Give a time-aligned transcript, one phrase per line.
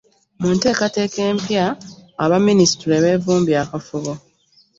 [0.39, 1.65] Mu nteekateeka empya
[2.23, 4.11] aba Minisitule beevumbye akafubo